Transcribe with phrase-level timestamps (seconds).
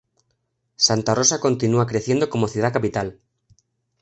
[0.87, 3.19] Santa Rosa continúa creciendo como ciudad capital.